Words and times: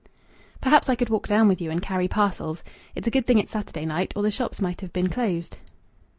"Perhaps 0.61 0.89
I 0.89 0.95
could 0.95 1.09
walk 1.09 1.27
down 1.27 1.47
with 1.47 1.61
you 1.61 1.69
and 1.69 1.79
carry 1.79 2.07
parcels. 2.07 2.63
It's 2.95 3.07
a 3.07 3.11
good 3.11 3.27
thing 3.27 3.37
it's 3.37 3.51
Saturday 3.51 3.85
night, 3.85 4.13
or 4.15 4.23
the 4.23 4.31
shops 4.31 4.59
might 4.59 4.81
have 4.81 4.91
been 4.91 5.09
closed." 5.09 5.59